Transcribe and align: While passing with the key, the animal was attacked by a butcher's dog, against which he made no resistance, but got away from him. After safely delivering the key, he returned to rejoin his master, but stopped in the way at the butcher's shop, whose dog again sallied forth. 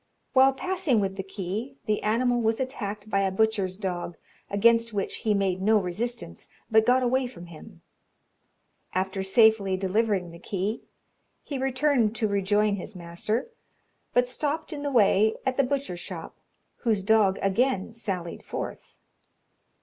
While 0.33 0.53
passing 0.53 0.99
with 0.99 1.15
the 1.15 1.21
key, 1.21 1.75
the 1.85 2.01
animal 2.01 2.41
was 2.41 2.59
attacked 2.59 3.07
by 3.07 3.19
a 3.19 3.29
butcher's 3.29 3.77
dog, 3.77 4.17
against 4.49 4.93
which 4.93 5.17
he 5.17 5.35
made 5.35 5.61
no 5.61 5.77
resistance, 5.77 6.49
but 6.71 6.87
got 6.87 7.03
away 7.03 7.27
from 7.27 7.45
him. 7.45 7.83
After 8.95 9.21
safely 9.21 9.77
delivering 9.77 10.31
the 10.31 10.39
key, 10.39 10.81
he 11.43 11.59
returned 11.59 12.15
to 12.15 12.27
rejoin 12.27 12.77
his 12.77 12.95
master, 12.95 13.51
but 14.11 14.27
stopped 14.27 14.73
in 14.73 14.81
the 14.81 14.89
way 14.89 15.35
at 15.45 15.55
the 15.57 15.63
butcher's 15.63 15.99
shop, 15.99 16.35
whose 16.77 17.03
dog 17.03 17.37
again 17.39 17.93
sallied 17.93 18.41
forth. 18.41 18.95